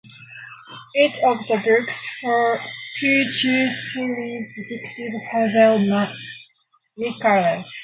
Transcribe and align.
Each 0.95 1.19
of 1.23 1.45
the 1.47 1.61
books 1.63 2.07
features 2.95 3.93
series 3.93 4.47
detective 4.55 5.21
Hazel 5.21 5.77
Micallef. 6.97 7.65